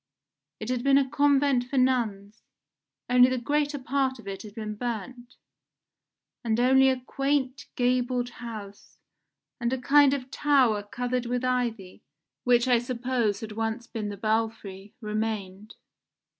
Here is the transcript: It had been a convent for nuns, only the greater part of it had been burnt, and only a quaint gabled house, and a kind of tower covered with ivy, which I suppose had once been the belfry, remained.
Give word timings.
It 0.59 0.69
had 0.69 0.83
been 0.83 0.97
a 0.97 1.07
convent 1.07 1.65
for 1.65 1.77
nuns, 1.77 2.41
only 3.07 3.29
the 3.29 3.37
greater 3.37 3.77
part 3.77 4.17
of 4.17 4.27
it 4.27 4.41
had 4.41 4.55
been 4.55 4.73
burnt, 4.73 5.35
and 6.43 6.59
only 6.59 6.89
a 6.89 6.99
quaint 6.99 7.67
gabled 7.75 8.29
house, 8.41 8.97
and 9.59 9.71
a 9.71 9.77
kind 9.77 10.15
of 10.15 10.31
tower 10.31 10.81
covered 10.81 11.27
with 11.27 11.45
ivy, 11.45 12.01
which 12.45 12.67
I 12.67 12.79
suppose 12.79 13.41
had 13.41 13.51
once 13.51 13.85
been 13.85 14.09
the 14.09 14.17
belfry, 14.17 14.95
remained. 15.01 15.75